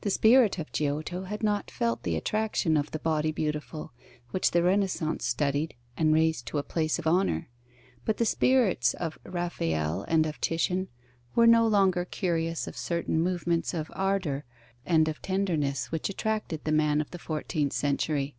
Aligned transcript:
The 0.00 0.08
spirit 0.08 0.58
of 0.58 0.72
Giotto 0.72 1.24
had 1.24 1.42
not 1.42 1.70
felt 1.70 2.04
the 2.04 2.16
attraction 2.16 2.74
of 2.74 2.90
the 2.92 2.98
body 2.98 3.32
beautiful, 3.32 3.92
which 4.30 4.52
the 4.52 4.62
Renaissance 4.62 5.26
studied 5.26 5.74
and 5.94 6.14
raised 6.14 6.46
to 6.46 6.56
a 6.56 6.62
place 6.62 6.98
of 6.98 7.06
honour; 7.06 7.50
but 8.06 8.16
the 8.16 8.24
spirits 8.24 8.94
of 8.94 9.18
Raphael 9.24 10.06
and 10.08 10.24
of 10.24 10.40
Titian 10.40 10.88
were 11.34 11.46
no 11.46 11.66
longer 11.66 12.06
curious 12.06 12.66
of 12.66 12.78
certain 12.78 13.20
movements 13.20 13.74
of 13.74 13.92
ardour 13.94 14.46
and 14.86 15.06
of 15.06 15.20
tenderness, 15.20 15.92
which 15.92 16.08
attracted 16.08 16.64
the 16.64 16.72
man 16.72 17.02
of 17.02 17.10
the 17.10 17.18
fourteenth 17.18 17.74
century. 17.74 18.36